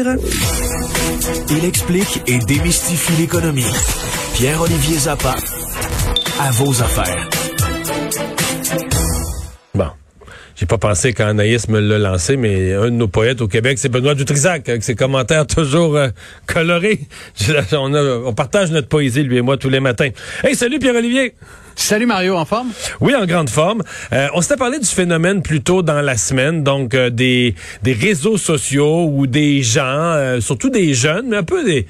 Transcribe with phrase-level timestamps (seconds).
[0.00, 3.64] Il explique et démystifie l'économie.
[4.34, 5.34] Pierre-Olivier Zappa,
[6.38, 7.37] à vos affaires.
[10.58, 13.78] J'ai pas pensé quand Anaïs me l'a lancé, mais un de nos poètes au Québec,
[13.78, 16.08] c'est Benoît Dutrisac, avec ses commentaires toujours euh,
[16.46, 16.98] colorés.
[17.72, 20.08] On, a- on partage notre poésie, lui et moi, tous les matins.
[20.42, 21.34] Hey, salut Pierre-Olivier!
[21.76, 22.70] Salut Mario, en forme?
[23.00, 23.84] Oui, en grande forme.
[24.12, 27.54] Euh, on s'était parlé du phénomène plus tôt dans la semaine, donc euh, des,
[27.84, 31.86] des réseaux sociaux ou des gens, euh, surtout des jeunes, mais un peu des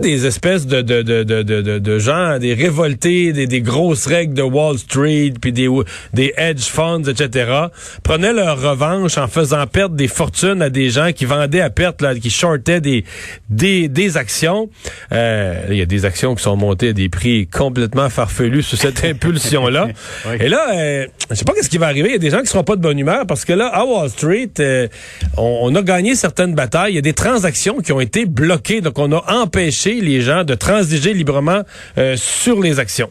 [0.00, 4.42] des espèces de, de, de, de, de, gens, des révoltés, des, des grosses règles de
[4.42, 5.68] Wall Street, puis des,
[6.14, 7.50] des hedge funds, etc.,
[8.02, 12.00] prenaient leur revanche en faisant perdre des fortunes à des gens qui vendaient à perte,
[12.00, 13.04] là, qui shortaient des,
[13.50, 14.70] des, des actions.
[15.12, 18.76] Euh, Il y a des actions qui sont montées à des prix complètement farfelus sous
[18.76, 19.88] cette impulsion-là.
[20.26, 20.36] Oui.
[20.40, 22.08] Et là, euh, je sais pas qu'est-ce qui va arriver.
[22.08, 23.84] Il y a des gens qui seront pas de bonne humeur parce que là, à
[23.84, 24.88] Wall Street, euh,
[25.36, 26.92] on, on a gagné certaines batailles.
[26.92, 28.80] Il y a des transactions qui ont été bloquées.
[28.80, 31.62] Donc, on a empêché les gens de transiger librement
[31.98, 33.10] euh, sur les actions.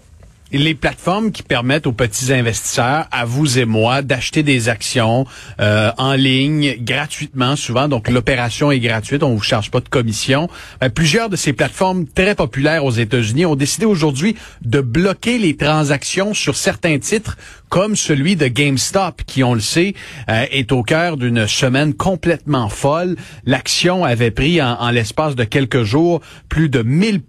[0.54, 5.26] Les plateformes qui permettent aux petits investisseurs, à vous et moi, d'acheter des actions
[5.62, 7.88] euh, en ligne gratuitement, souvent.
[7.88, 10.50] Donc, l'opération est gratuite, on vous charge pas de commission.
[10.84, 15.56] Euh, plusieurs de ces plateformes très populaires aux États-Unis ont décidé aujourd'hui de bloquer les
[15.56, 17.38] transactions sur certains titres,
[17.70, 19.94] comme celui de GameStop, qui, on le sait,
[20.28, 23.16] euh, est au cœur d'une semaine complètement folle.
[23.46, 27.22] L'action avait pris en, en l'espace de quelques jours plus de 1000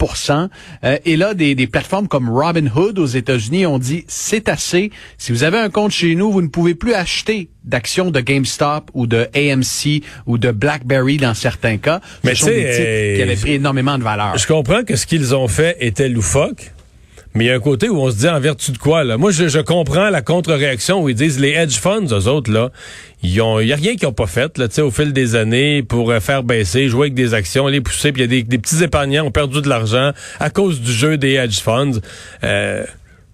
[0.84, 4.91] Euh, Et là, des, des plateformes comme Robinhood aux États-Unis ont dit c'est assez.
[5.19, 8.91] Si vous avez un compte chez nous, vous ne pouvez plus acheter d'actions de GameStop
[8.95, 12.01] ou de AMC ou de BlackBerry dans certains cas.
[12.23, 14.37] Ce Mais sont des titres euh, qui avaient pris énormément de valeur.
[14.37, 16.73] Je comprends que ce qu'ils ont fait était loufoque.
[17.35, 19.17] Mais il y a un côté où on se dit en vertu de quoi, là?
[19.17, 22.71] Moi, je, je comprends la contre-réaction où ils disent les hedge funds, eux autres, là,
[23.23, 25.15] ils ont, il y a rien qu'ils ont pas fait, là, tu sais, au fil
[25.15, 28.29] des années pour euh, faire baisser, jouer avec des actions, les pousser, puis il y
[28.29, 31.61] a des, des petits épargnants ont perdu de l'argent à cause du jeu des hedge
[31.61, 32.01] funds.
[32.45, 32.85] Euh,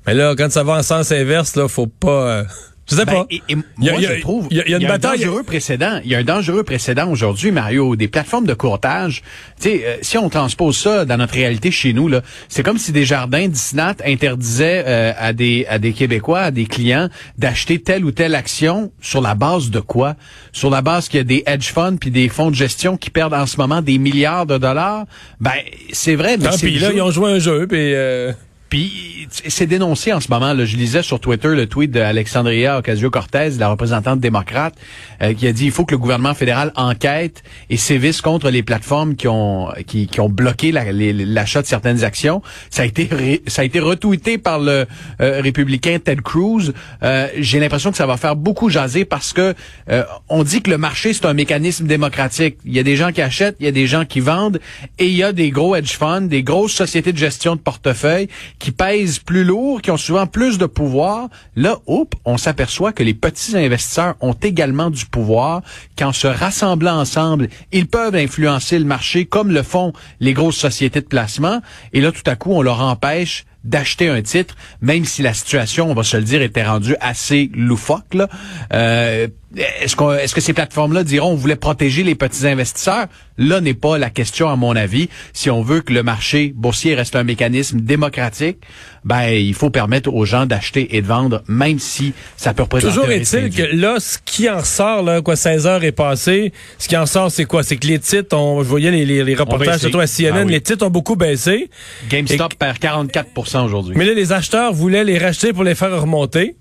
[0.08, 2.44] mais là, quand ça va en sens inverse, là, faut pas, euh,
[2.90, 3.26] je sais Ben, pas.
[3.30, 4.70] et- et Il y a- moi, il y a- je trouve, il y a- il
[4.70, 6.00] y a une bataille- un dangereux précédent.
[6.04, 9.22] Il y a un dangereux précédent aujourd'hui, Mario, des plateformes de courtage.
[9.60, 12.78] Tu sais, euh, si on transpose ça dans notre réalité chez nous, là, c'est comme
[12.78, 17.78] si des jardins Disney interdisaient euh, à des à des Québécois, à des clients, d'acheter
[17.82, 20.16] telle ou telle action sur la base de quoi?
[20.52, 23.10] Sur la base qu'il y a des hedge funds puis des fonds de gestion qui
[23.10, 25.04] perdent en ce moment des milliards de dollars?
[25.40, 25.52] Ben,
[25.92, 26.94] c'est vrai, mais Tant c'est pis, là, jeu.
[26.96, 27.92] ils ont joué un jeu, puis...
[27.94, 28.32] euh,
[28.68, 30.52] Puis c'est dénoncé en ce moment.
[30.52, 30.64] Là.
[30.64, 34.74] Je lisais sur Twitter le tweet d'Alexandria Ocasio-Cortez, la représentante démocrate,
[35.22, 38.62] euh, qui a dit il faut que le gouvernement fédéral enquête et sévisse contre les
[38.62, 42.42] plateformes qui ont qui, qui ont bloqué l'achat de certaines actions.
[42.70, 44.86] Ça a été ça a été retweeté par le
[45.20, 46.72] euh, républicain Ted Cruz.
[47.02, 49.54] Euh, J'ai l'impression que ça va faire beaucoup jaser parce que
[49.90, 52.56] euh, on dit que le marché c'est un mécanisme démocratique.
[52.64, 54.60] Il y a des gens qui achètent, il y a des gens qui vendent
[54.98, 58.28] et il y a des gros hedge funds, des grosses sociétés de gestion de portefeuille
[58.58, 61.28] qui pèsent plus lourd, qui ont souvent plus de pouvoir.
[61.56, 65.62] Là, oups, on s'aperçoit que les petits investisseurs ont également du pouvoir,
[65.96, 71.00] qu'en se rassemblant ensemble, ils peuvent influencer le marché comme le font les grosses sociétés
[71.00, 71.60] de placement.
[71.92, 75.90] Et là, tout à coup, on leur empêche d'acheter un titre, même si la situation,
[75.90, 78.14] on va se le dire, était rendue assez loufoque.
[78.14, 78.28] Là.
[78.72, 83.06] Euh, est-ce, qu'on, est-ce que ces plateformes-là diront on voulait protéger les petits investisseurs?
[83.38, 85.08] Là n'est pas la question, à mon avis.
[85.32, 88.58] Si on veut que le marché boursier reste un mécanisme démocratique,
[89.04, 92.92] ben il faut permettre aux gens d'acheter et de vendre, même si ça peut représenter
[92.94, 96.88] Toujours est-il que là, ce qui en sort, là, quoi, 16 heures est passé, ce
[96.88, 97.62] qui en sort, c'est quoi?
[97.62, 100.42] C'est que les titres, on, je voyais les, les, les reportages, surtout à CNN, Ah
[100.44, 100.52] oui.
[100.52, 101.70] les titres ont beaucoup baissé.
[102.10, 103.94] GameStop perd 44 aujourd'hui.
[103.96, 106.56] Mais là, les acheteurs voulaient les racheter pour les faire remonter.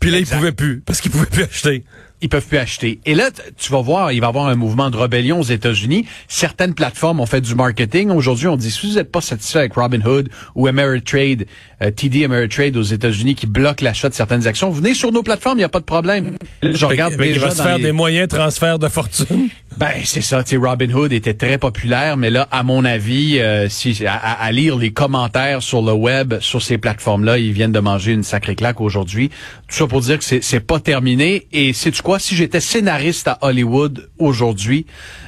[0.00, 0.34] Puis là, Exact.
[0.34, 1.84] ils pouvaient plus, parce qu'ils pouvaient plus acheter.
[2.24, 3.00] ils peuvent plus acheter.
[3.04, 6.06] Et là, tu vas voir, il va y avoir un mouvement de rébellion aux États-Unis.
[6.28, 8.10] Certaines plateformes ont fait du marketing.
[8.10, 11.46] Aujourd'hui, on dit, si vous n'êtes pas satisfait avec Robinhood ou Ameritrade,
[11.82, 15.56] euh, TD Ameritrade aux États-Unis qui bloquent l'achat de certaines actions, venez sur nos plateformes,
[15.58, 16.36] il n'y a pas de problème.
[16.62, 19.48] Je regarde qu'il déjà va se faire les- des moyens de transfert de fortune.
[19.78, 20.44] Ben, c'est ça.
[20.44, 24.52] Tu sais, Robinhood était très populaire, mais là, à mon avis, euh, si à, à-
[24.52, 28.54] lire les commentaires sur le web, sur ces plateformes-là, ils viennent de manger une sacrée
[28.54, 29.30] claque aujourd'hui.
[29.68, 31.46] Tout ça pour dire que c'est c'est pas terminé.
[31.52, 32.18] Et sais tu quoi?
[32.18, 34.86] Si j'étais scénariste à Hollywood aujourd'hui,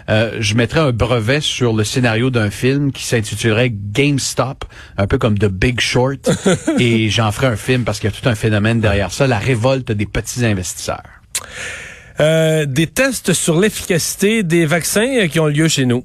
[0.08, 4.64] euh, je mettrais un brevet sur le scénario d'un film qui s'intitulerait GameStop,
[4.98, 6.30] un peu comme The Big Short,
[6.78, 9.38] et j'en ferais un film parce qu'il y a tout un phénomène derrière ça, la
[9.38, 11.02] révolte des petits investisseurs.
[12.20, 16.04] Euh, des tests sur l'efficacité des vaccins euh, qui ont lieu chez nous.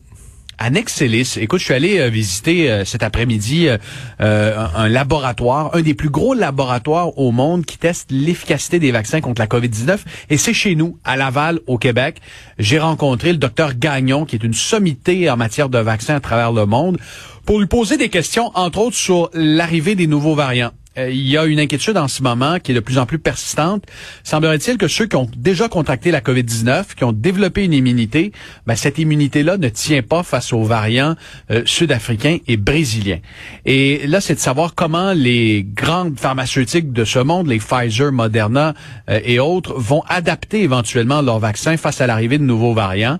[0.57, 1.37] à Nexelis.
[1.39, 3.77] Écoute, je suis allé euh, visiter cet après-midi un,
[4.75, 9.39] un, laboratoire, un des plus gros laboratoires au monde qui teste l'efficacité des vaccins contre
[9.39, 9.99] la COVID-19.
[10.29, 12.17] Et c'est chez nous, à Laval, au Québec.
[12.57, 16.51] J'ai rencontré le docteur Gagnon, qui est une sommité en matière de vaccins à travers
[16.51, 16.97] le monde,
[17.45, 20.71] pour lui poser des questions, entre autres, sur l'arrivée des nouveaux variants.
[20.97, 23.19] Euh, il y a une inquiétude en ce moment qui est de plus en plus
[23.19, 23.83] persistante.
[24.23, 28.31] Semblerait-il que ceux qui ont déjà contracté la COVID-19, qui ont développé une immunité,
[28.65, 31.15] ben, cette immunité-là ne tient pas face aux variants
[31.51, 33.19] euh, sud-africains et brésiliens.
[33.65, 38.73] Et là, c'est de savoir comment les grandes pharmaceutiques de ce monde, les Pfizer, Moderna
[39.09, 43.19] euh, et autres, vont adapter éventuellement leurs vaccins face à l'arrivée de nouveaux variants.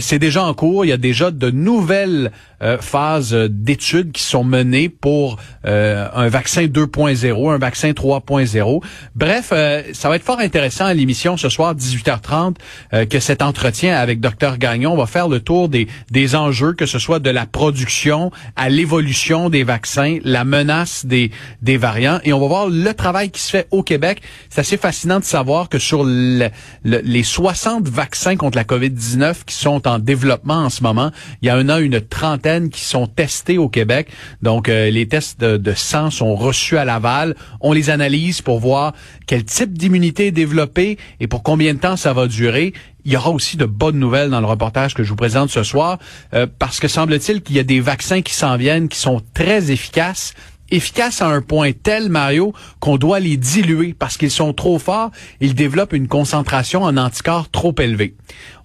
[0.00, 0.84] c'est déjà en cours.
[0.84, 2.32] Il y a déjà de nouvelles
[2.80, 8.82] phases d'études qui sont menées pour un vaccin 2.0 un vaccin 3.0.
[9.14, 12.56] Bref, euh, ça va être fort intéressant à l'émission ce soir 18h30
[12.92, 16.86] euh, que cet entretien avec Dr Gagnon va faire le tour des, des enjeux, que
[16.86, 21.30] ce soit de la production à l'évolution des vaccins, la menace des,
[21.62, 24.20] des variants, et on va voir le travail qui se fait au Québec.
[24.50, 29.86] C'est assez fascinant de savoir que sur les 60 vaccins contre la COVID-19 qui sont
[29.86, 31.10] en développement en ce moment,
[31.42, 34.08] il y a une trentaine qui sont testés au Québec.
[34.42, 37.00] Donc, euh, les tests de, sang sont reçus à la
[37.60, 38.94] on les analyse pour voir
[39.26, 42.72] quel type d'immunité est développé et pour combien de temps ça va durer.
[43.04, 45.62] Il y aura aussi de bonnes nouvelles dans le reportage que je vous présente ce
[45.62, 45.98] soir,
[46.32, 49.70] euh, parce que semble-t-il qu'il y a des vaccins qui s'en viennent, qui sont très
[49.70, 50.32] efficaces,
[50.70, 55.10] efficaces à un point tel, Mario, qu'on doit les diluer parce qu'ils sont trop forts.
[55.40, 58.14] Ils développent une concentration en anticorps trop élevée.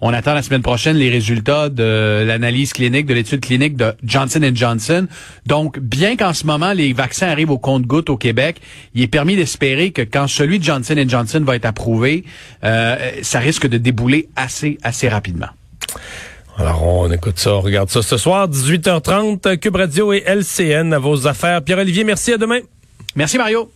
[0.00, 4.50] On attend la semaine prochaine les résultats de l'analyse clinique, de l'étude clinique de Johnson
[4.54, 5.06] Johnson.
[5.46, 8.60] Donc, bien qu'en ce moment, les vaccins arrivent au compte-gouttes au Québec,
[8.94, 12.24] il est permis d'espérer que quand celui de Johnson Johnson va être approuvé,
[12.64, 15.48] euh, ça risque de débouler assez, assez rapidement.
[16.60, 20.98] Alors, on écoute ça, on regarde ça ce soir, 18h30, Cube Radio et LCN à
[20.98, 21.62] vos affaires.
[21.62, 22.60] Pierre-Olivier, merci, à demain.
[23.16, 23.70] Merci, Mario.